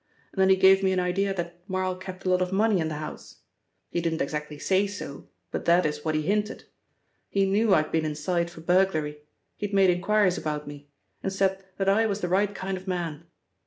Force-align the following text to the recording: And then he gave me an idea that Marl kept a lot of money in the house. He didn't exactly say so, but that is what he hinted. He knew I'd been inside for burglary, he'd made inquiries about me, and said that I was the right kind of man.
And 0.33 0.41
then 0.41 0.49
he 0.49 0.55
gave 0.55 0.81
me 0.81 0.93
an 0.93 0.99
idea 0.99 1.31
that 1.31 1.59
Marl 1.69 1.95
kept 1.95 2.25
a 2.25 2.29
lot 2.31 2.41
of 2.41 2.51
money 2.51 2.79
in 2.79 2.87
the 2.87 2.95
house. 2.95 3.41
He 3.91 4.01
didn't 4.01 4.23
exactly 4.23 4.57
say 4.57 4.87
so, 4.87 5.29
but 5.51 5.65
that 5.65 5.85
is 5.85 6.03
what 6.03 6.15
he 6.15 6.23
hinted. 6.23 6.63
He 7.29 7.45
knew 7.45 7.75
I'd 7.75 7.91
been 7.91 8.05
inside 8.05 8.49
for 8.49 8.61
burglary, 8.61 9.19
he'd 9.57 9.75
made 9.75 9.91
inquiries 9.91 10.39
about 10.39 10.65
me, 10.67 10.87
and 11.21 11.31
said 11.31 11.63
that 11.77 11.87
I 11.87 12.07
was 12.07 12.21
the 12.21 12.29
right 12.29 12.55
kind 12.55 12.77
of 12.77 12.87
man. 12.87 13.27